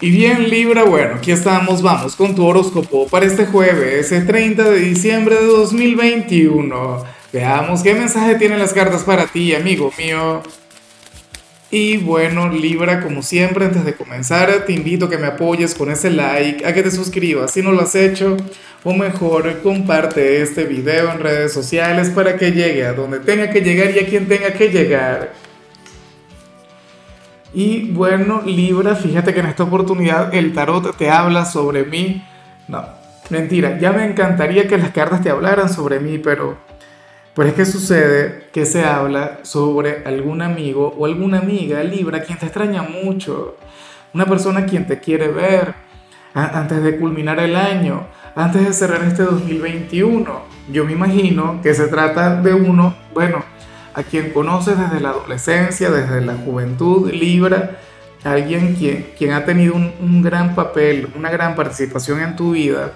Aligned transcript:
Y 0.00 0.10
bien 0.10 0.48
Libra, 0.48 0.84
bueno, 0.84 1.16
aquí 1.16 1.32
estamos, 1.32 1.82
vamos 1.82 2.14
con 2.14 2.32
tu 2.32 2.46
horóscopo 2.46 3.08
para 3.08 3.26
este 3.26 3.46
jueves, 3.46 4.12
el 4.12 4.28
30 4.28 4.70
de 4.70 4.78
diciembre 4.78 5.34
de 5.34 5.46
2021. 5.46 7.04
Veamos 7.32 7.82
qué 7.82 7.94
mensaje 7.94 8.36
tienen 8.36 8.60
las 8.60 8.72
cartas 8.72 9.02
para 9.02 9.26
ti, 9.26 9.56
amigo 9.56 9.92
mío. 9.98 10.40
Y 11.72 11.96
bueno, 11.96 12.48
Libra, 12.48 13.00
como 13.00 13.22
siempre, 13.22 13.64
antes 13.64 13.84
de 13.84 13.94
comenzar, 13.94 14.64
te 14.66 14.72
invito 14.72 15.06
a 15.06 15.10
que 15.10 15.18
me 15.18 15.26
apoyes 15.26 15.74
con 15.74 15.90
ese 15.90 16.10
like, 16.10 16.64
a 16.64 16.72
que 16.72 16.84
te 16.84 16.92
suscribas 16.92 17.50
si 17.50 17.62
no 17.62 17.72
lo 17.72 17.80
has 17.80 17.96
hecho, 17.96 18.36
o 18.84 18.94
mejor, 18.94 19.62
comparte 19.62 20.42
este 20.42 20.62
video 20.62 21.10
en 21.10 21.18
redes 21.18 21.52
sociales 21.52 22.10
para 22.10 22.36
que 22.36 22.52
llegue 22.52 22.86
a 22.86 22.92
donde 22.92 23.18
tenga 23.18 23.50
que 23.50 23.62
llegar 23.62 23.90
y 23.90 23.98
a 23.98 24.06
quien 24.06 24.28
tenga 24.28 24.52
que 24.52 24.68
llegar. 24.68 25.47
Y 27.54 27.90
bueno, 27.92 28.42
Libra, 28.44 28.94
fíjate 28.94 29.32
que 29.32 29.40
en 29.40 29.46
esta 29.46 29.64
oportunidad 29.64 30.34
el 30.34 30.52
tarot 30.52 30.96
te 30.96 31.10
habla 31.10 31.44
sobre 31.44 31.84
mí. 31.84 32.22
No, 32.68 32.84
mentira, 33.30 33.78
ya 33.78 33.92
me 33.92 34.04
encantaría 34.04 34.68
que 34.68 34.76
las 34.76 34.90
cartas 34.90 35.22
te 35.22 35.30
hablaran 35.30 35.68
sobre 35.68 35.98
mí, 35.98 36.18
pero, 36.18 36.58
pero 37.34 37.48
es 37.48 37.54
que 37.54 37.64
sucede 37.64 38.48
que 38.52 38.66
se 38.66 38.84
habla 38.84 39.40
sobre 39.42 40.02
algún 40.04 40.42
amigo 40.42 40.94
o 40.98 41.06
alguna 41.06 41.38
amiga, 41.38 41.82
Libra, 41.82 42.22
quien 42.22 42.38
te 42.38 42.46
extraña 42.46 42.82
mucho, 42.82 43.56
una 44.12 44.26
persona 44.26 44.66
quien 44.66 44.86
te 44.86 45.00
quiere 45.00 45.28
ver 45.28 45.74
antes 46.34 46.82
de 46.82 46.98
culminar 46.98 47.40
el 47.40 47.56
año, 47.56 48.06
antes 48.34 48.66
de 48.66 48.72
cerrar 48.72 49.02
este 49.04 49.22
2021. 49.22 50.58
Yo 50.70 50.84
me 50.84 50.92
imagino 50.92 51.60
que 51.62 51.74
se 51.74 51.88
trata 51.88 52.40
de 52.42 52.52
uno, 52.52 52.94
bueno, 53.14 53.42
a 53.94 54.02
quien 54.02 54.30
conoces 54.30 54.78
desde 54.78 55.00
la 55.00 55.10
adolescencia, 55.10 55.90
desde 55.90 56.20
la 56.20 56.34
juventud, 56.34 57.10
Libra, 57.10 57.78
alguien 58.24 58.74
quien, 58.74 59.12
quien 59.16 59.32
ha 59.32 59.44
tenido 59.44 59.74
un, 59.74 60.22
gran 60.22 60.54
papel, 60.54 61.08
una 61.16 61.30
gran 61.30 61.54
participación 61.54 62.20
en 62.20 62.36
tu 62.36 62.52
vida, 62.52 62.92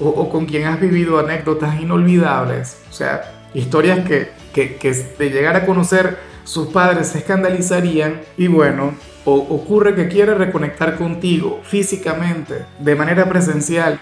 o, 0.00 0.28
con 0.28 0.46
quien 0.46 0.66
has 0.66 0.80
vivido 0.80 1.18
anécdotas 1.18 1.80
inolvidables, 1.80 2.78
o 2.90 2.92
sea, 2.92 3.48
historias 3.54 4.06
que, 4.06 4.30
que, 4.52 4.76
que 4.76 4.92
de 4.92 5.30
llegar 5.30 5.54
a 5.54 5.64
conocer 5.64 6.18
sus 6.42 6.68
padres 6.68 7.08
se 7.08 7.18
escandalizarían 7.18 8.20
y 8.36 8.48
bueno, 8.48 8.94
o, 9.24 9.34
ocurre 9.34 9.94
que 9.94 10.08
quiere 10.08 10.34
reconectar 10.34 10.96
contigo 10.96 11.60
físicamente, 11.64 12.66
de 12.78 12.94
manera 12.94 13.28
presencial, 13.28 14.00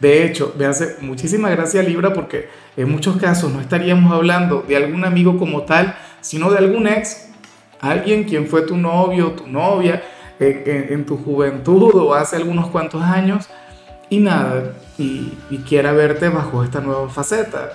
de 0.00 0.24
hecho, 0.24 0.54
me 0.56 0.64
hace 0.64 0.96
muchísima 1.00 1.50
gracia 1.50 1.82
Libra 1.82 2.12
porque 2.12 2.48
en 2.76 2.90
muchos 2.90 3.16
casos 3.16 3.52
no 3.52 3.60
estaríamos 3.60 4.12
hablando 4.12 4.64
de 4.66 4.76
algún 4.76 5.04
amigo 5.04 5.38
como 5.38 5.62
tal, 5.62 5.96
sino 6.20 6.50
de 6.50 6.58
algún 6.58 6.86
ex, 6.86 7.30
alguien 7.80 8.24
quien 8.24 8.46
fue 8.46 8.62
tu 8.62 8.76
novio, 8.76 9.32
tu 9.32 9.48
novia 9.48 10.02
en, 10.38 11.04
tu 11.04 11.16
juventud 11.16 11.94
o 11.96 12.14
hace 12.14 12.36
algunos 12.36 12.68
cuantos 12.68 13.02
años 13.02 13.48
y 14.08 14.20
nada, 14.20 14.74
y, 14.96 15.32
y 15.50 15.58
quiera 15.58 15.92
verte 15.92 16.28
bajo 16.28 16.62
esta 16.62 16.80
nueva 16.80 17.08
faceta, 17.08 17.72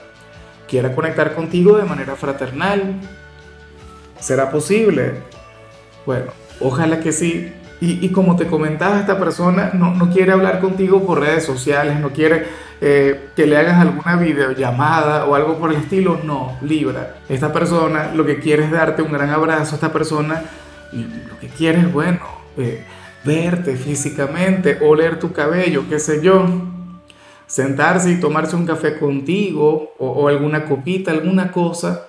quiera 0.67 0.95
conectar 0.95 1.35
contigo 1.35 1.77
de 1.77 1.83
manera 1.83 2.15
fraternal. 2.15 2.95
¿Será 4.19 4.49
posible? 4.49 5.15
Bueno, 6.05 6.31
ojalá 6.61 7.02
que 7.02 7.11
sí, 7.11 7.52
y, 7.86 8.09
como 8.09 8.38
te 8.38 8.48
comentaba, 8.48 8.98
esta 8.98 9.20
persona 9.20 9.72
no, 9.73 9.94
no, 9.94 10.09
quiere 10.09 10.31
hablar 10.31 10.62
contigo 10.62 11.06
por 11.06 11.20
redes 11.20 11.44
sociales, 11.44 12.00
no 12.00 12.12
quiere 12.12 12.45
eh, 12.80 13.28
que 13.36 13.45
le 13.45 13.58
hagas 13.58 13.81
alguna 13.81 14.16
videollamada 14.16 15.26
o 15.26 15.36
algo 15.36 15.58
por 15.58 15.70
el 15.70 15.76
estilo. 15.76 16.17
No, 16.23 16.58
Libra. 16.61 17.17
Esta 17.28 17.52
persona 17.52 18.14
lo 18.14 18.26
que 18.26 18.39
quiere 18.39 18.64
es 18.64 18.72
darte 18.72 19.02
un 19.02 19.11
gran 19.11 19.31
abrazo. 19.31 19.76
Esta 19.76 19.92
persona 19.92 20.44
lo 20.94 21.38
que 21.42 21.48
quiere 21.48 21.80
es, 21.80 21.92
bueno, 21.92 22.22
eh, 22.56 22.86
verte 23.26 23.76
físicamente, 23.76 24.78
oler 24.81 25.20
tu 25.20 25.34
cabello, 25.34 25.84
qué 25.89 26.00
sé 26.00 26.23
yo. 26.23 26.45
Sentarse 27.48 28.11
y 28.11 28.20
tomarse 28.22 28.56
un 28.56 28.66
café 28.66 28.98
contigo 28.98 29.94
o, 30.00 30.08
o 30.08 30.30
alguna 30.30 30.64
copita, 30.64 31.11
alguna 31.11 31.52
cosa. 31.52 32.08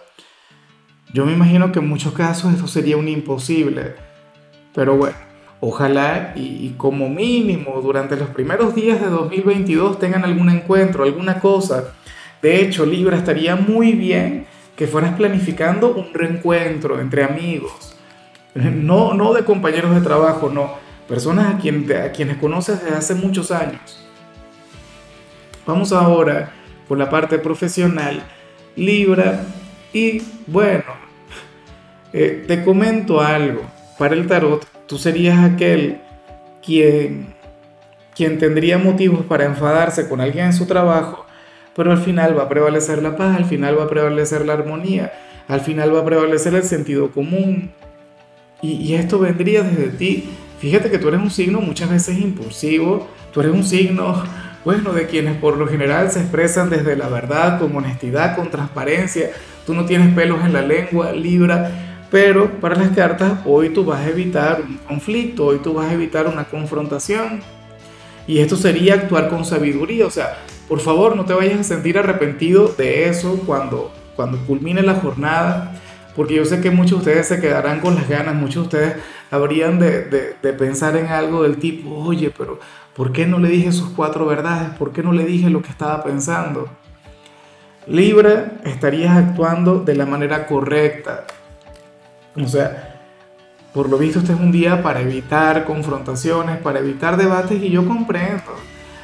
Yo 1.13 1.27
me 1.27 1.33
imagino 1.33 1.73
que 1.73 1.81
en 1.81 1.89
muchos 1.89 2.13
casos 2.13 2.55
esto 2.55 2.69
sería 2.69 2.97
un 2.97 3.09
imposible. 3.09 3.97
Pero 4.73 4.97
bueno, 4.97 5.17
Ojalá 5.67 6.35
y, 6.37 6.75
como 6.77 7.09
mínimo 7.09 7.81
durante 7.81 8.17
los 8.17 8.29
primeros 8.29 8.75
días 8.75 9.01
de 9.01 9.09
2022 9.09 9.99
tengan 9.99 10.23
algún 10.23 10.51
encuentro, 10.51 11.05
alguna 11.05 11.41
cosa. 11.41 11.95
De 12.43 12.61
hecho, 12.61 12.85
Libra, 12.85 13.17
estaría 13.17 13.57
muy 13.57 13.93
bien 13.93 14.45
que 14.77 14.87
fueras 14.87 15.15
planificando 15.15 15.95
un 15.95 16.13
reencuentro 16.13 17.01
entre 17.01 17.25
amigos. 17.25 17.97
No, 18.55 19.15
no 19.15 19.33
de 19.33 19.43
compañeros 19.47 19.95
de 19.95 20.03
trabajo, 20.03 20.51
no. 20.51 20.75
Personas 21.09 21.55
a, 21.55 21.59
quien, 21.59 21.91
a 21.97 22.13
quienes 22.13 22.37
conoces 22.37 22.85
desde 22.85 22.99
hace 22.99 23.15
muchos 23.15 23.51
años. 23.51 24.07
Vamos 25.67 25.95
ahora 25.95 26.53
por 26.87 26.99
la 26.99 27.09
parte 27.09 27.39
profesional, 27.39 28.23
Libra. 28.77 29.47
Y 29.95 30.21
bueno, 30.47 30.85
eh, 32.13 32.45
te 32.47 32.63
comento 32.63 33.23
algo. 33.23 33.63
Para 33.99 34.15
el 34.15 34.27
tarot, 34.27 34.74
tú 34.87 34.99
serías 34.99 35.39
aquel 35.39 36.01
quien, 36.65 37.35
quien 38.15 38.39
tendría 38.39 38.79
motivos 38.79 39.25
para 39.27 39.45
enfadarse 39.45 40.09
con 40.09 40.21
alguien 40.21 40.47
en 40.47 40.53
su 40.53 40.67
trabajo, 40.67 41.27
pero 41.75 41.91
al 41.91 41.99
final 41.99 42.39
va 42.39 42.45
a 42.45 42.49
prevalecer 42.49 43.03
la 43.03 43.17
paz, 43.17 43.37
al 43.37 43.45
final 43.45 43.79
va 43.79 43.85
a 43.85 43.89
prevalecer 43.89 44.47
la 44.47 44.55
armonía, 44.55 45.13
al 45.49 45.61
final 45.61 45.95
va 45.95 46.01
a 46.01 46.05
prevalecer 46.05 46.55
el 46.55 46.63
sentido 46.63 47.11
común. 47.11 47.71
Y, 48.63 48.95
esto 48.95 49.19
vendría 49.19 49.63
desde 49.63 49.89
ti. 49.89 50.31
Fíjate 50.59 50.91
que 50.91 50.99
tú 50.99 51.09
eres 51.09 51.21
un 51.21 51.31
signo 51.31 51.61
muchas 51.61 51.91
veces 51.91 52.19
impulsivo, 52.19 53.07
tú 53.31 53.41
eres 53.41 53.53
un 53.53 53.65
signo, 53.65 54.23
bueno, 54.65 54.95
de 54.95 55.07
quienes 55.07 55.37
por 55.37 55.59
lo 55.59 55.67
general 55.67 56.11
se 56.11 56.21
expresan 56.21 56.71
desde 56.71 56.97
la 56.97 57.09
verdad, 57.09 57.59
con 57.59 57.77
honestidad, 57.77 58.37
con 58.37 58.51
transparencia. 58.51 59.33
Tú 59.67 59.75
no 59.75 59.85
tienes 59.85 60.15
pelos 60.15 60.43
en 60.43 60.55
la 60.55 60.63
lengua, 60.63 61.13
Libra 61.13 61.84
pero 62.15 62.49
para 62.61 62.77
las 62.77 62.91
cartas, 62.91 63.41
hoy 63.45 63.71
tú 63.71 63.85
vas 63.85 63.99
a 63.99 64.09
evitar 64.09 64.61
un 64.61 64.77
conflicto, 64.87 65.47
hoy 65.47 65.59
tú 65.59 65.75
vas 65.75 65.91
a 65.91 65.95
evitar 65.95 66.29
una 66.29 66.45
confrontación. 66.45 67.41
Y 68.29 68.39
esto 68.39 68.57
sería 68.57 68.95
actuar 68.95 69.29
con 69.29 69.45
sabiduría. 69.45 70.07
O 70.07 70.11
sea, 70.11 70.39
por 70.69 70.79
favor, 70.79 71.17
no 71.17 71.25
te 71.25 71.35
vayas 71.35 71.59
a 71.59 71.65
sentir 71.65 71.99
arrepentido 71.99 72.69
de 72.69 73.09
eso 73.09 73.41
cuando, 73.45 73.93
cuando 74.15 74.39
culmine 74.47 74.83
la 74.83 74.95
jornada. 74.95 75.75
Porque 76.15 76.35
yo 76.35 76.45
sé 76.45 76.61
que 76.61 76.71
muchos 76.71 77.05
de 77.05 77.11
ustedes 77.11 77.27
se 77.27 77.41
quedarán 77.41 77.81
con 77.81 77.97
las 77.97 78.09
ganas, 78.09 78.37
muchos 78.37 78.71
de 78.71 78.79
ustedes 78.79 79.03
habrían 79.33 79.81
de, 79.81 80.37
de 80.41 80.53
pensar 80.53 80.97
en 80.97 81.07
algo 81.07 81.43
del 81.43 81.57
tipo, 81.57 81.97
oye, 81.97 82.33
pero 82.39 82.61
¿por 82.95 83.11
qué 83.11 83.27
no 83.27 83.41
le 83.41 83.49
dije 83.49 83.73
sus 83.73 83.89
cuatro 83.89 84.25
verdades? 84.25 84.69
¿Por 84.79 84.93
qué 84.93 85.03
no 85.03 85.13
le 85.13 85.25
dije 85.25 85.51
lo 85.51 85.63
que 85.63 85.71
estaba 85.71 86.05
pensando? 86.05 86.69
Libra, 87.89 88.53
estarías 88.65 89.17
actuando 89.17 89.81
de 89.81 89.97
la 89.97 90.07
manera 90.07 90.47
correcta, 90.47 91.27
o 92.37 92.49
sea, 92.49 93.01
por 93.73 93.89
lo 93.89 93.99
visto 93.99 94.21
este 94.21 94.33
es 94.33 94.39
un 94.39 94.53
día 94.53 94.83
para 94.83 95.01
evitar 95.01 95.65
confrontaciones, 95.65 96.59
para 96.59 96.79
evitar 96.79 97.17
debates 97.17 97.61
y 97.63 97.71
yo 97.71 97.87
comprendo. 97.87 98.55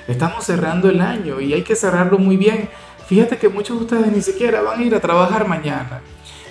Estamos 0.06 0.44
cerrando 0.44 0.88
el 0.88 1.00
año 1.00 1.40
y 1.40 1.52
hay 1.52 1.62
que 1.62 1.76
cerrarlo 1.76 2.18
muy 2.18 2.36
bien. 2.36 2.68
Fíjate 3.06 3.36
que 3.36 3.48
muchos 3.48 3.78
de 3.78 3.84
ustedes 3.84 4.12
ni 4.12 4.22
siquiera 4.22 4.62
van 4.62 4.80
a 4.80 4.82
ir 4.82 4.94
a 4.94 5.00
trabajar 5.00 5.46
mañana. 5.48 6.00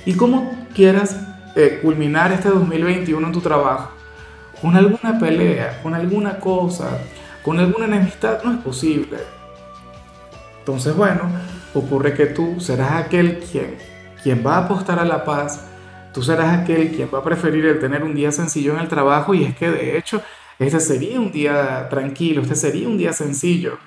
Y 0.05 0.13
como 0.13 0.51
quieras 0.73 1.17
eh, 1.55 1.79
culminar 1.81 2.31
este 2.31 2.49
2021 2.49 3.25
en 3.25 3.33
tu 3.33 3.41
trabajo, 3.41 3.91
con 4.61 4.75
alguna 4.75 5.17
pelea, 5.19 5.81
con 5.81 5.93
alguna 5.93 6.39
cosa, 6.39 6.99
con 7.43 7.59
alguna 7.59 7.85
enemistad, 7.85 8.43
no 8.43 8.51
es 8.51 8.57
posible. 8.59 9.17
Entonces, 10.59 10.95
bueno, 10.95 11.21
ocurre 11.73 12.13
que 12.13 12.27
tú 12.27 12.59
serás 12.59 12.91
aquel 12.93 13.39
quien, 13.39 13.77
quien 14.21 14.45
va 14.45 14.55
a 14.55 14.65
apostar 14.65 14.99
a 14.99 15.05
la 15.05 15.23
paz, 15.23 15.65
Tú 16.13 16.23
serás 16.23 16.59
aquel 16.59 16.91
quien 16.91 17.09
va 17.13 17.19
a 17.19 17.23
preferir 17.23 17.65
el 17.65 17.79
tener 17.79 18.03
un 18.03 18.15
día 18.15 18.31
sencillo 18.31 18.73
en 18.73 18.79
el 18.79 18.87
trabajo 18.87 19.33
y 19.33 19.43
es 19.43 19.55
que 19.55 19.69
de 19.69 19.97
hecho 19.97 20.21
este 20.57 20.79
sería 20.79 21.19
un 21.19 21.31
día 21.31 21.87
tranquilo, 21.89 22.41
este 22.41 22.55
sería 22.55 22.87
un 22.87 22.97
día 22.97 23.13
sencillo. 23.13 23.77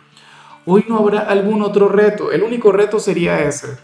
Hoy 0.65 0.85
no 0.89 0.99
habrá 0.99 1.21
algún 1.21 1.61
otro 1.63 1.89
reto, 1.89 2.31
el 2.33 2.43
único 2.43 2.73
reto 2.73 3.01
sería 3.01 3.41
ese. 3.41 3.77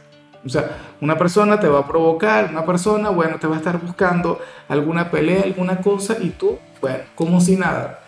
O 0.45 0.49
sea, 0.49 0.79
una 1.01 1.19
persona 1.19 1.59
te 1.59 1.69
va 1.69 1.81
a 1.81 1.87
provocar, 1.87 2.49
una 2.51 2.65
persona, 2.65 3.11
bueno, 3.11 3.39
te 3.39 3.47
va 3.47 3.57
a 3.57 3.59
estar 3.59 3.81
buscando 3.81 4.41
alguna 4.69 5.11
pelea, 5.11 5.43
alguna 5.43 5.81
cosa 5.81 6.17
y 6.21 6.31
tú, 6.31 6.59
bueno, 6.81 7.05
como 7.15 7.41
si 7.41 7.57
nada. 7.57 8.01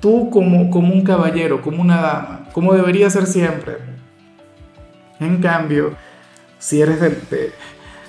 Tú 0.00 0.30
como, 0.30 0.70
como 0.70 0.94
un 0.94 1.02
caballero, 1.02 1.60
como 1.60 1.82
una 1.82 2.00
dama, 2.00 2.48
como 2.52 2.72
debería 2.72 3.10
ser 3.10 3.26
siempre. 3.26 3.78
En 5.18 5.38
cambio, 5.42 5.94
si 6.58 6.80
eres 6.80 7.00
de, 7.00 7.52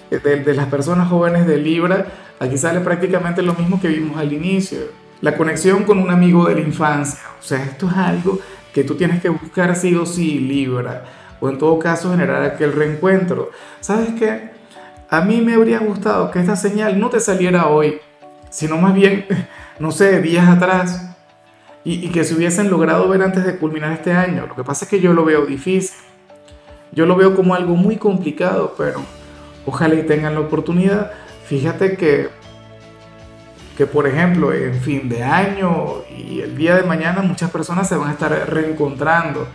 las 0.09 0.67
personas 0.67 1.09
jóvenes 1.09 1.47
de 1.47 1.57
Libra, 1.57 2.05
aquí 2.39 2.57
sale 2.57 2.79
prácticamente 2.81 3.41
lo 3.41 3.53
mismo 3.53 3.79
que 3.79 3.87
vimos 3.87 4.17
al 4.17 4.31
inicio. 4.33 4.79
La 5.21 5.37
conexión 5.37 5.83
con 5.83 5.97
un 5.99 6.11
amigo 6.11 6.47
de 6.47 6.55
la 6.55 6.61
infancia. 6.61 7.21
O 7.39 7.43
sea, 7.43 7.63
esto 7.63 7.89
es 7.89 7.97
algo 7.97 8.39
que 8.73 8.83
tú 8.83 8.95
tienes 8.95 9.21
que 9.21 9.29
buscar 9.29 9.75
sí 9.75 9.95
o 9.95 10.05
sí, 10.05 10.39
Libra. 10.39 11.05
O 11.39 11.49
en 11.49 11.57
todo 11.57 11.79
caso 11.79 12.11
generar 12.11 12.43
aquel 12.43 12.73
reencuentro. 12.73 13.49
¿Sabes 13.79 14.09
qué? 14.19 14.51
A 15.09 15.21
mí 15.21 15.41
me 15.41 15.53
habría 15.53 15.79
gustado 15.79 16.31
que 16.31 16.39
esta 16.39 16.55
señal 16.55 16.99
no 16.99 17.09
te 17.09 17.19
saliera 17.19 17.67
hoy, 17.67 17.99
sino 18.49 18.77
más 18.77 18.93
bien, 18.93 19.25
no 19.79 19.91
sé, 19.91 20.21
días 20.21 20.47
atrás. 20.47 21.11
y, 21.83 22.09
que 22.09 22.23
se 22.23 22.33
hubiesen 22.33 22.71
logrado 22.71 23.07
ver 23.07 23.21
antes 23.21 23.45
de 23.45 23.57
culminar 23.57 23.91
este 23.91 24.11
año. 24.11 24.47
Lo 24.47 24.55
que 24.55 24.63
pasa 24.63 24.85
es 24.85 24.91
que 24.91 24.99
yo 24.99 25.13
lo 25.13 25.23
veo 25.23 25.45
difícil. 25.45 25.95
Yo 26.91 27.05
lo 27.05 27.15
veo 27.15 27.35
como 27.35 27.53
algo 27.53 27.75
muy 27.75 27.97
complicado, 27.97 28.73
pero 28.77 29.01
ojalá 29.65 29.95
y 29.95 30.03
tengan 30.03 30.33
la 30.33 30.41
oportunidad. 30.41 31.11
Fíjate 31.45 31.97
que, 31.97 32.29
que, 33.77 33.85
por 33.85 34.07
ejemplo, 34.07 34.53
en 34.53 34.75
fin 34.75 35.09
de 35.09 35.23
año 35.23 36.03
y 36.15 36.41
el 36.41 36.57
día 36.57 36.75
de 36.75 36.83
mañana 36.83 37.21
muchas 37.21 37.51
personas 37.51 37.87
se 37.87 37.95
van 37.95 38.09
a 38.09 38.13
estar 38.13 38.31
reencontrando 38.49 39.47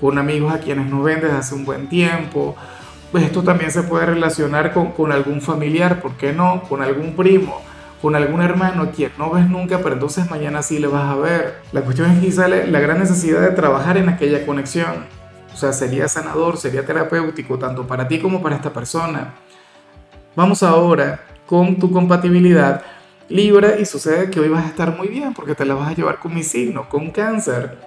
con 0.00 0.18
amigos 0.18 0.52
a 0.52 0.58
quienes 0.58 0.86
no 0.86 1.02
ven 1.02 1.20
desde 1.20 1.36
hace 1.36 1.54
un 1.54 1.64
buen 1.64 1.88
tiempo. 1.88 2.56
Pues 3.12 3.24
esto 3.24 3.42
también 3.42 3.70
se 3.70 3.82
puede 3.82 4.06
relacionar 4.06 4.72
con, 4.72 4.92
con 4.92 5.12
algún 5.12 5.40
familiar, 5.40 6.00
¿por 6.00 6.12
qué 6.16 6.32
no? 6.32 6.62
Con 6.62 6.82
algún 6.82 7.14
primo 7.14 7.60
con 8.04 8.14
algún 8.14 8.42
hermano 8.42 8.90
quien 8.94 9.12
no 9.16 9.30
ves 9.30 9.48
nunca, 9.48 9.78
pero 9.78 9.94
entonces 9.94 10.30
mañana 10.30 10.60
sí 10.60 10.78
le 10.78 10.88
vas 10.88 11.10
a 11.10 11.16
ver. 11.16 11.62
La 11.72 11.80
cuestión 11.80 12.10
es 12.10 12.20
quizá 12.20 12.48
la 12.48 12.78
gran 12.78 12.98
necesidad 12.98 13.40
de 13.40 13.52
trabajar 13.52 13.96
en 13.96 14.10
aquella 14.10 14.44
conexión. 14.44 15.06
O 15.54 15.56
sea, 15.56 15.72
sería 15.72 16.06
sanador, 16.06 16.58
sería 16.58 16.84
terapéutico, 16.84 17.58
tanto 17.58 17.86
para 17.86 18.06
ti 18.06 18.18
como 18.18 18.42
para 18.42 18.56
esta 18.56 18.74
persona. 18.74 19.36
Vamos 20.36 20.64
ahora 20.64 21.20
con 21.46 21.78
tu 21.78 21.92
compatibilidad 21.92 22.82
Libra 23.28 23.78
y 23.78 23.86
sucede 23.86 24.30
que 24.30 24.40
hoy 24.40 24.48
vas 24.48 24.64
a 24.64 24.68
estar 24.68 24.96
muy 24.96 25.08
bien 25.08 25.32
porque 25.32 25.54
te 25.54 25.64
la 25.64 25.74
vas 25.74 25.90
a 25.90 25.94
llevar 25.94 26.18
con 26.18 26.34
mi 26.34 26.42
signo, 26.42 26.88
con 26.88 27.10
cáncer. 27.10 27.78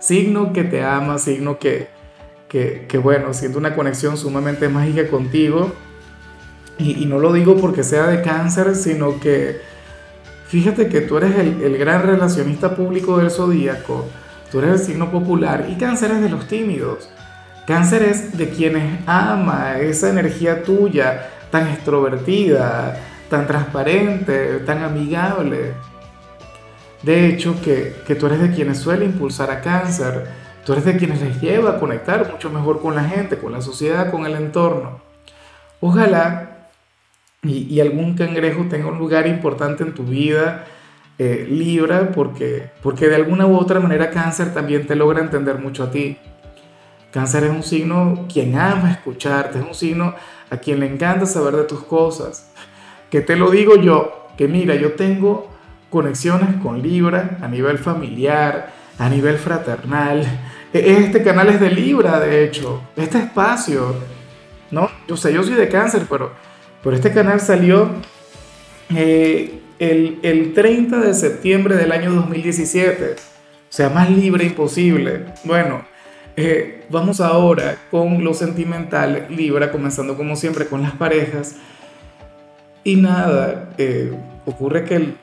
Signo 0.00 0.52
que 0.52 0.64
te 0.64 0.82
ama, 0.82 1.18
signo 1.18 1.58
que, 1.58 1.88
que, 2.48 2.98
bueno, 3.02 3.32
siente 3.32 3.56
una 3.56 3.74
conexión 3.74 4.16
sumamente 4.18 4.68
mágica 4.68 5.08
contigo 5.08 5.72
y, 6.76 7.06
no 7.06 7.20
lo 7.20 7.32
digo 7.32 7.56
porque 7.56 7.84
sea 7.84 8.08
de 8.08 8.20
cáncer, 8.20 8.74
sino 8.74 9.20
que 9.20 9.60
fíjate 10.48 10.88
que 10.88 11.02
tú 11.02 11.16
eres 11.18 11.38
el, 11.38 11.78
gran 11.78 12.02
relacionista 12.02 12.74
público 12.76 13.18
del 13.18 13.30
zodíaco, 13.30 14.06
tú 14.50 14.58
eres 14.58 14.80
el 14.80 14.86
signo 14.86 15.10
popular 15.10 15.68
y 15.70 15.76
cáncer 15.76 16.10
es 16.10 16.20
de 16.20 16.28
los 16.28 16.48
tímidos. 16.48 17.08
Cáncer 17.66 18.02
es 18.02 18.36
de 18.36 18.50
quienes 18.50 19.00
ama 19.06 19.78
esa 19.78 20.10
energía 20.10 20.64
tuya 20.64 21.30
tan 21.52 21.68
extrovertida, 21.68 22.98
tan 23.30 23.46
transparente, 23.46 24.58
tan 24.66 24.82
amigable. 24.82 25.74
De 27.02 27.26
hecho, 27.26 27.60
que, 27.62 27.94
que, 28.06 28.16
tú 28.16 28.26
eres 28.26 28.40
de 28.40 28.50
quienes 28.50 28.78
suele 28.78 29.04
impulsar 29.04 29.50
a 29.50 29.60
cáncer, 29.60 30.26
tú 30.64 30.72
eres 30.72 30.84
de 30.84 30.96
quienes 30.96 31.20
les 31.20 31.40
lleva 31.40 31.70
a 31.70 31.78
conectar 31.78 32.28
mucho 32.32 32.50
mejor 32.50 32.80
con 32.80 32.96
la 32.96 33.04
gente, 33.04 33.38
con 33.38 33.52
la 33.52 33.60
sociedad, 33.60 34.10
con 34.10 34.26
el 34.26 34.34
entorno. 34.34 35.00
Ojalá 35.80 36.52
y, 37.44 37.80
algún 37.80 38.14
cangrejo 38.14 38.66
tenga 38.70 38.86
un 38.86 38.98
lugar 38.98 39.26
importante 39.26 39.82
en 39.82 39.94
tu 39.94 40.04
vida, 40.04 40.64
eh, 41.18 41.46
Libra, 41.50 42.12
porque, 42.12 42.70
porque 42.82 43.08
de 43.08 43.16
alguna 43.16 43.46
u 43.46 43.56
otra 43.56 43.80
manera 43.80 44.10
cáncer 44.10 44.54
también 44.54 44.86
te 44.86 44.94
logra 44.94 45.20
entender 45.20 45.58
mucho 45.58 45.84
a 45.84 45.90
ti. 45.90 46.16
Cáncer 47.12 47.44
es 47.44 47.50
un 47.50 47.62
signo 47.62 48.26
quien 48.32 48.56
ama 48.58 48.90
escucharte, 48.90 49.58
es 49.58 49.64
un 49.64 49.74
signo 49.74 50.14
a 50.50 50.56
quien 50.56 50.80
le 50.80 50.86
encanta 50.86 51.26
saber 51.26 51.54
de 51.54 51.64
tus 51.64 51.84
cosas. 51.84 52.50
Que 53.10 53.20
te 53.20 53.36
lo 53.36 53.50
digo 53.50 53.76
yo, 53.76 54.28
que 54.36 54.48
mira, 54.48 54.74
yo 54.74 54.92
tengo 54.92 55.50
conexiones 55.90 56.56
con 56.62 56.82
Libra 56.82 57.38
a 57.42 57.48
nivel 57.48 57.78
familiar, 57.78 58.72
a 58.98 59.08
nivel 59.08 59.36
fraternal. 59.36 60.24
E, 60.72 60.96
este 61.04 61.22
canal 61.22 61.48
es 61.50 61.60
de 61.60 61.70
Libra, 61.70 62.18
de 62.18 62.44
hecho, 62.44 62.82
este 62.96 63.18
espacio, 63.18 63.94
¿no? 64.70 64.88
Yo 65.06 65.16
sé, 65.16 65.32
yo 65.32 65.42
soy 65.42 65.54
de 65.54 65.68
cáncer, 65.68 66.06
pero 66.08 66.32
pero 66.82 66.96
este 66.96 67.12
canal 67.12 67.40
salió 67.40 67.90
eh, 68.94 69.60
el, 69.78 70.18
el 70.22 70.52
30 70.52 70.98
de 70.98 71.14
septiembre 71.14 71.76
del 71.76 71.92
año 71.92 72.12
2017. 72.12 73.12
O 73.12 73.16
sea, 73.68 73.88
más 73.88 74.10
libre 74.10 74.44
imposible. 74.44 75.26
Bueno, 75.44 75.84
eh, 76.36 76.84
vamos 76.88 77.20
ahora 77.20 77.76
con 77.90 78.22
lo 78.24 78.34
sentimental, 78.34 79.26
Libra, 79.30 79.70
comenzando 79.70 80.16
como 80.16 80.36
siempre 80.36 80.66
con 80.66 80.82
las 80.82 80.92
parejas. 80.92 81.56
Y 82.84 82.96
nada, 82.96 83.70
eh, 83.78 84.12
ocurre 84.44 84.84
que 84.84 84.96
el, 84.96 85.16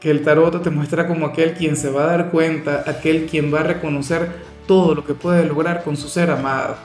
que 0.00 0.10
el 0.10 0.22
tarot 0.22 0.62
te 0.62 0.70
muestra 0.70 1.08
como 1.08 1.26
aquel 1.26 1.54
quien 1.54 1.76
se 1.76 1.90
va 1.90 2.04
a 2.04 2.16
dar 2.16 2.30
cuenta, 2.30 2.84
aquel 2.86 3.26
quien 3.26 3.52
va 3.52 3.60
a 3.60 3.64
reconocer 3.64 4.28
todo 4.66 4.94
lo 4.94 5.04
que 5.04 5.14
puede 5.14 5.44
lograr 5.44 5.82
con 5.82 5.96
su 5.96 6.08
ser 6.08 6.30
amado 6.30 6.76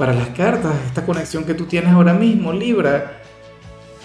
para 0.00 0.14
las 0.14 0.28
cartas, 0.28 0.72
esta 0.86 1.04
conexión 1.04 1.44
que 1.44 1.52
tú 1.52 1.66
tienes 1.66 1.92
ahora 1.92 2.14
mismo, 2.14 2.54
Libra, 2.54 3.18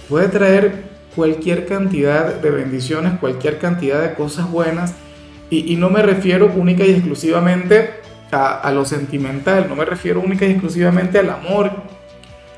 puede 0.09 0.27
traer 0.27 0.83
cualquier 1.15 1.65
cantidad 1.65 2.33
de 2.35 2.51
bendiciones, 2.51 3.17
cualquier 3.17 3.59
cantidad 3.59 4.01
de 4.01 4.13
cosas 4.13 4.51
buenas. 4.51 4.93
Y, 5.49 5.75
no 5.75 5.89
me 5.89 6.01
refiero 6.01 6.51
única 6.55 6.83
y 6.85 6.91
exclusivamente 6.91 7.91
a, 8.31 8.71
lo 8.71 8.83
sentimental, 8.83 9.67
no 9.69 9.75
me 9.75 9.85
refiero 9.85 10.19
única 10.19 10.45
y 10.45 10.51
exclusivamente 10.51 11.19
al 11.19 11.29
amor. 11.29 11.71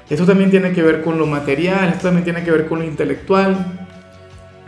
Esto 0.09 0.25
también 0.25 0.49
tiene 0.49 0.71
que 0.71 0.81
ver 0.81 1.03
con 1.03 1.19
lo 1.19 1.27
material, 1.27 1.89
esto 1.89 2.03
también 2.07 2.23
tiene 2.23 2.43
que 2.43 2.51
ver 2.51 2.67
con 2.67 2.79
lo 2.79 2.85
intelectual. 2.85 3.87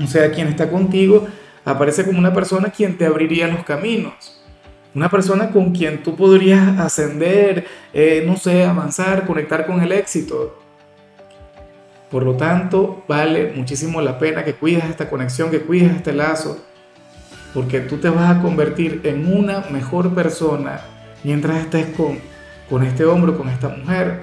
O 0.04 0.08
sea, 0.08 0.32
quien 0.32 0.48
está 0.48 0.70
contigo 0.70 1.28
aparece 1.66 2.06
como 2.06 2.20
una 2.20 2.34
persona 2.34 2.70
quien 2.70 2.98
te 2.98 3.06
abriría 3.06 3.48
los 3.48 3.64
caminos 3.64 4.40
una 4.96 5.10
persona 5.10 5.52
con 5.52 5.72
quien 5.72 6.04
tú 6.04 6.16
podrías 6.16 6.80
ascender, 6.80 7.66
eh, 7.94 8.24
no 8.26 8.38
sé, 8.38 8.66
avanzar, 8.66 9.26
conectar 9.26 9.66
con 9.66 9.82
el 9.82 9.92
éxito. 9.92 10.60
Por 12.10 12.24
lo 12.24 12.36
tanto, 12.36 13.04
vale 13.08 13.54
muchísimo 13.56 14.02
la 14.02 14.18
pena 14.18 14.44
que 14.44 14.56
cuides 14.56 14.86
esta 14.86 15.10
conexión, 15.10 15.52
que 15.52 15.62
cuides 15.62 15.96
este 15.96 16.12
lazo, 16.12 16.66
porque 17.54 17.82
tú 17.82 17.98
te 17.98 18.10
vas 18.10 18.38
a 18.38 18.42
convertir 18.42 19.02
en 19.04 19.34
una 19.34 19.62
mejor 19.72 20.14
persona 20.14 20.82
mientras 21.24 21.58
estés 21.58 21.96
con, 21.96 22.20
con 22.70 22.84
este 22.84 23.06
hombre, 23.06 23.36
con 23.36 23.50
esta 23.50 23.70
mujer. 23.70 24.22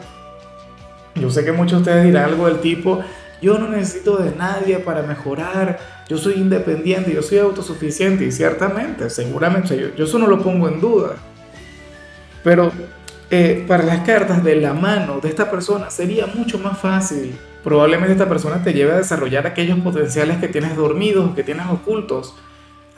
Yo 1.14 1.30
sé 1.30 1.44
que 1.44 1.52
muchos 1.52 1.72
de 1.84 1.90
ustedes 1.90 2.04
dirán 2.06 2.24
algo 2.24 2.46
del 2.46 2.60
tipo, 2.60 3.00
yo 3.40 3.58
no 3.58 3.68
necesito 3.68 4.16
de 4.16 4.34
nadie 4.34 4.78
para 4.78 5.02
mejorar, 5.02 5.78
yo 6.08 6.18
soy 6.18 6.34
independiente, 6.34 7.12
yo 7.12 7.22
soy 7.22 7.38
autosuficiente 7.38 8.24
y 8.24 8.32
ciertamente, 8.32 9.10
seguramente, 9.10 9.78
yo, 9.78 9.94
yo 9.94 10.04
eso 10.04 10.18
no 10.18 10.26
lo 10.26 10.40
pongo 10.40 10.68
en 10.68 10.80
duda. 10.80 11.16
Pero 12.44 12.70
eh, 13.30 13.64
para 13.66 13.82
las 13.82 14.00
cartas 14.00 14.44
de 14.44 14.56
la 14.56 14.72
mano 14.72 15.18
de 15.20 15.28
esta 15.28 15.50
persona 15.50 15.90
sería 15.90 16.26
mucho 16.26 16.58
más 16.58 16.78
fácil. 16.78 17.36
Probablemente 17.64 18.12
esta 18.12 18.28
persona 18.28 18.62
te 18.62 18.72
lleve 18.72 18.92
a 18.92 18.98
desarrollar 18.98 19.46
aquellos 19.46 19.80
potenciales 19.80 20.36
que 20.38 20.46
tienes 20.46 20.76
dormidos, 20.76 21.34
que 21.34 21.42
tienes 21.42 21.66
ocultos, 21.66 22.34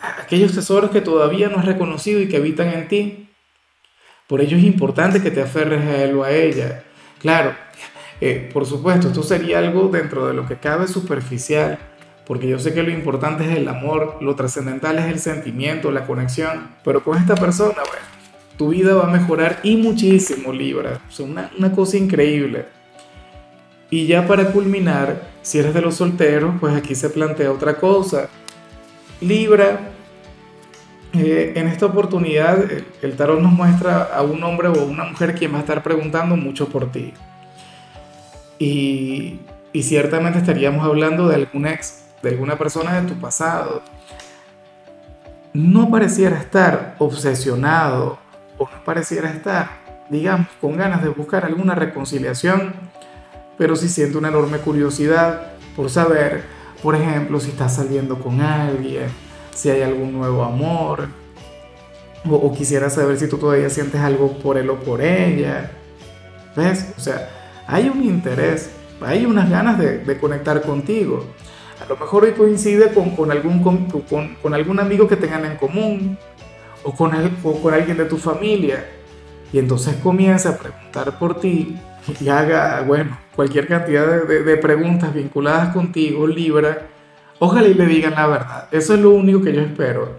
aquellos 0.01 0.55
tesoros 0.55 0.91
que 0.91 1.01
todavía 1.01 1.49
no 1.49 1.59
has 1.59 1.65
reconocido 1.65 2.21
y 2.21 2.29
que 2.29 2.37
habitan 2.37 2.69
en 2.69 2.89
ti. 2.89 3.29
Por 4.27 4.41
ello 4.41 4.57
es 4.57 4.65
importante 4.65 5.23
que 5.23 5.31
te 5.31 5.43
aferres 5.43 5.81
a 5.87 6.05
él 6.05 6.17
o 6.17 6.25
a 6.25 6.31
ella. 6.31 6.85
Claro, 7.21 7.55
eh, 8.21 8.51
por 8.53 8.67
supuesto, 8.67 9.09
esto 9.09 9.23
sería 9.23 9.59
algo 9.59 9.89
dentro 9.89 10.27
de 10.27 10.35
lo 10.35 10.47
que 10.47 10.57
cabe 10.57 10.87
superficial, 10.87 11.79
porque 12.27 12.49
yo 12.49 12.59
sé 12.59 12.75
que 12.75 12.83
lo 12.83 12.91
importante 12.91 13.45
es 13.45 13.57
el 13.57 13.69
amor, 13.69 14.19
lo 14.21 14.35
trascendental 14.35 14.99
es 14.99 15.07
el 15.07 15.19
sentimiento, 15.19 15.91
la 15.91 16.07
conexión, 16.07 16.69
pero 16.85 17.03
con 17.03 17.17
esta 17.17 17.35
persona, 17.37 17.75
bueno, 17.75 18.07
tu 18.57 18.69
vida 18.69 18.95
va 18.95 19.05
a 19.09 19.13
mejorar 19.13 19.61
y 19.63 19.77
muchísimo, 19.77 20.53
Libra, 20.53 21.01
o 21.19 21.23
una, 21.23 21.51
una 21.57 21.73
cosa 21.73 21.97
increíble. 21.97 22.67
Y 23.91 24.07
ya 24.07 24.27
para 24.27 24.53
culminar, 24.53 25.23
si 25.41 25.59
eres 25.59 25.73
de 25.73 25.81
los 25.81 25.95
solteros, 25.95 26.55
pues 26.61 26.75
aquí 26.75 26.95
se 26.95 27.09
plantea 27.09 27.51
otra 27.51 27.77
cosa. 27.77 28.29
Libra, 29.21 29.93
eh, 31.19 31.53
en 31.57 31.69
esta 31.69 31.87
oportunidad 31.87 32.71
el, 32.71 32.87
el 33.03 33.17
tarot 33.17 33.41
nos 33.41 33.53
muestra 33.53 34.05
a 34.05 34.23
un 34.23 34.43
hombre 34.43 34.69
o 34.69 34.85
una 34.85 35.05
mujer 35.05 35.35
quien 35.35 35.53
va 35.53 35.59
a 35.59 35.61
estar 35.61 35.83
preguntando 35.83 36.37
mucho 36.37 36.69
por 36.69 36.91
ti. 36.91 37.13
Y, 38.59 39.41
ciertamente 39.83 40.41
estaríamos 40.41 40.85
hablando 40.85 41.29
de 41.29 41.37
algún 41.37 41.67
ex, 41.67 42.03
de 42.21 42.31
alguna 42.31 42.59
persona 42.59 43.01
de 43.01 43.09
tu 43.09 43.15
pasado. 43.15 43.83
No 45.53 45.89
pareciera 45.91 46.39
estar 46.39 46.97
obsesionado 46.99 48.19
o 48.59 48.69
no 48.69 48.85
pareciera 48.85 49.31
estar, 49.31 49.71
digamos, 50.11 50.49
con 50.61 50.77
ganas 50.77 51.03
de 51.03 51.11
buscar 51.11 51.45
alguna 51.45 51.77
reconciliación, 51.77 52.75
pero 53.57 53.77
sí 53.77 53.89
siente 53.89 54.19
una 54.19 54.29
enorme 54.29 54.59
curiosidad 54.59 55.53
por 55.77 55.91
saber, 55.91 56.45
por 56.83 56.97
ejemplo, 56.97 57.39
si 57.39 57.51
estás 57.51 57.77
saliendo 57.77 58.19
con 58.19 58.41
alguien, 58.41 59.07
si 59.59 59.71
hay 59.71 59.83
algún 59.83 60.13
nuevo 60.13 60.45
amor, 60.45 61.09
o, 62.29 62.35
o 62.35 62.55
quisiera 62.55 62.89
saber 62.91 63.19
si 63.19 63.29
tú 63.29 63.39
todavía 63.39 63.69
sientes 63.69 64.01
algo 64.01 64.39
por 64.39 64.57
él 64.57 64.71
o 64.71 64.77
por 64.77 65.03
ella. 65.03 65.73
¿Ves? 66.55 66.95
O 66.97 67.01
sea, 67.01 67.29
hay 67.67 67.89
un 67.89 68.05
interés, 68.05 68.71
hay 69.01 69.27
unas 69.27 69.51
ganas 69.51 69.79
de, 69.79 70.19
conectar 70.21 70.63
contigo. 70.63 71.25
A 71.85 71.89
lo 71.89 71.97
mejor 71.97 72.23
hoy 72.25 72.33
coincide 72.33 72.93
con, 72.93 73.17
con 73.17 73.33
algún, 73.33 73.63
con, 73.65 73.89
con, 74.41 74.55
algún 74.55 74.79
amigo 74.79 75.09
que 75.09 75.17
tengan 75.17 75.45
en 75.45 75.57
común 75.57 76.17
o 76.85 76.95
con, 76.95 77.11
con 77.61 77.75
alguien 77.75 77.97
de 77.97 78.05
tu 78.05 78.17
familia. 78.17 78.85
Y 79.53 79.59
entonces 79.59 79.97
comienza 79.97 80.51
a 80.51 80.57
preguntar 80.57 81.19
por 81.19 81.41
ti 81.41 81.77
y 82.21 82.29
haga, 82.29 82.83
bueno, 82.83 83.19
cualquier 83.35 83.67
cantidad 83.67 84.07
de, 84.07 84.45
de, 84.45 84.57
preguntas 84.57 85.13
vinculadas 85.13 85.73
contigo, 85.75 86.29
Libra. 86.29 86.87
Ojalá 87.39 87.69
y 87.69 87.75
le 87.75 87.87
digan 87.87 88.15
la 88.15 88.27
verdad. 88.27 88.69
Eso 88.71 88.95
es 88.95 89.01
lo 89.01 89.11
único 89.11 89.43
que 89.43 89.53
yo 89.53 89.61
espero. 89.61 90.17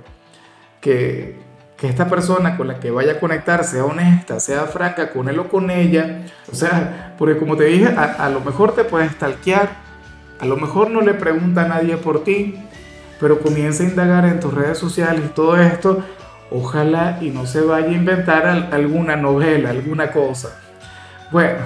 que, 0.82 1.40
que 1.80 1.88
esta 1.88 2.10
persona 2.10 2.58
con 2.58 2.68
la 2.68 2.80
que 2.80 2.92
vaya 2.92 3.14
a 3.14 3.20
conectar 3.20 3.64
sea 3.64 3.86
honesta, 3.86 4.40
sea 4.40 4.66
franca 4.66 5.12
con 5.12 5.30
él 5.30 5.40
o 5.40 5.48
con 5.48 5.72
ella. 5.72 6.26
O 6.52 6.56
sea, 6.56 7.16
porque 7.18 7.38
como 7.38 7.56
te 7.56 7.66
dije, 7.66 7.88
a, 7.88 8.30
lo 8.30 8.42
mejor 8.42 8.76
te 8.76 8.84
puedes 8.84 9.14
stalkear, 9.14 9.70
a 10.40 10.46
lo 10.46 10.58
mejor 10.58 10.90
no 10.90 11.02
le 11.02 11.14
pregunta 11.14 11.64
a 11.64 11.68
nadie 11.68 11.96
por 11.96 12.24
ti, 12.24 12.56
pero 13.20 13.40
comienza 13.40 13.84
a 13.84 13.88
indagar 13.88 14.26
en 14.26 14.42
tus 14.42 14.54
redes 14.54 14.78
sociales 14.78 15.24
y 15.26 15.30
todo 15.30 15.58
esto. 15.58 16.04
Ojalá 16.52 17.20
y 17.22 17.30
no 17.30 17.46
se 17.46 17.62
vaya 17.62 17.88
a 17.88 17.92
inventar 17.92 18.46
alguna 18.48 19.16
novela, 19.16 19.70
alguna 19.70 20.12
cosa. 20.12 20.60
Bueno, 21.32 21.60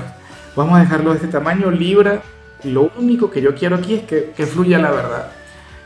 vamos 0.55 0.77
a 0.77 0.81
dejarlo 0.81 1.11
de 1.11 1.17
este 1.17 1.29
tamaño, 1.29 1.71
Libra. 1.71 2.21
Lo 2.63 2.91
único 2.97 3.31
que 3.31 3.41
yo 3.41 3.55
quiero 3.55 3.77
aquí 3.77 3.95
es 3.95 4.03
que, 4.03 4.31
que 4.35 4.45
fluya 4.45 4.77
la 4.77 4.91
verdad. 4.91 5.31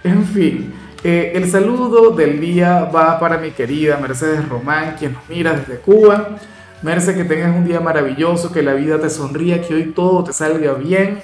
En 0.03 0.25
fin, 0.25 0.73
eh, 1.03 1.31
el 1.35 1.49
saludo 1.49 2.11
del 2.11 2.39
día 2.39 2.85
va 2.85 3.19
para 3.19 3.37
mi 3.37 3.51
querida 3.51 3.97
Mercedes 3.97 4.47
Román, 4.47 4.95
quien 4.97 5.13
nos 5.13 5.27
mira 5.29 5.53
desde 5.53 5.79
Cuba. 5.79 6.37
Mercedes, 6.81 7.17
que 7.17 7.23
tengas 7.23 7.55
un 7.55 7.65
día 7.65 7.79
maravilloso, 7.79 8.51
que 8.51 8.61
la 8.61 8.73
vida 8.73 8.99
te 8.99 9.09
sonría, 9.09 9.61
que 9.61 9.73
hoy 9.73 9.85
todo 9.95 10.23
te 10.23 10.33
salga 10.33 10.73
bien. 10.73 11.21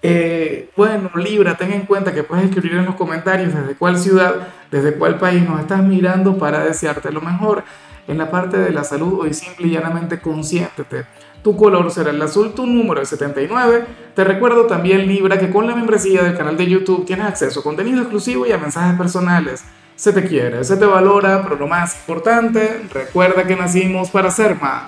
Eh, 0.00 0.70
bueno, 0.76 1.10
Libra, 1.16 1.56
ten 1.56 1.72
en 1.72 1.82
cuenta 1.82 2.14
que 2.14 2.22
puedes 2.22 2.46
escribir 2.46 2.74
en 2.74 2.86
los 2.86 2.94
comentarios 2.94 3.52
desde 3.52 3.74
cuál 3.74 3.98
ciudad, 3.98 4.48
desde 4.70 4.94
cuál 4.94 5.18
país 5.18 5.46
nos 5.46 5.60
estás 5.60 5.82
mirando 5.82 6.38
para 6.38 6.64
desearte 6.64 7.12
lo 7.12 7.20
mejor. 7.20 7.64
En 8.06 8.16
la 8.16 8.30
parte 8.30 8.56
de 8.56 8.70
la 8.70 8.84
salud, 8.84 9.20
hoy 9.20 9.34
simple 9.34 9.66
y 9.66 9.70
llanamente 9.72 10.20
consiéntete 10.20 11.04
tu 11.42 11.56
color 11.56 11.90
será 11.90 12.10
el 12.10 12.20
azul, 12.20 12.52
tu 12.54 12.66
número 12.66 13.00
es 13.00 13.08
79. 13.08 13.84
Te 14.14 14.24
recuerdo 14.24 14.66
también, 14.66 15.06
Libra, 15.06 15.38
que 15.38 15.50
con 15.50 15.66
la 15.66 15.74
membresía 15.74 16.22
del 16.22 16.36
canal 16.36 16.56
de 16.56 16.66
YouTube 16.66 17.06
tienes 17.06 17.26
acceso 17.26 17.60
a 17.60 17.62
contenido 17.62 18.00
exclusivo 18.00 18.46
y 18.46 18.52
a 18.52 18.58
mensajes 18.58 18.98
personales. 18.98 19.64
Se 19.94 20.12
te 20.12 20.24
quiere, 20.24 20.62
se 20.64 20.76
te 20.76 20.84
valora, 20.84 21.42
pero 21.42 21.56
lo 21.56 21.66
más 21.66 21.96
importante, 21.96 22.82
recuerda 22.92 23.44
que 23.46 23.56
nacimos 23.56 24.10
para 24.10 24.30
ser 24.30 24.54
más. 24.54 24.84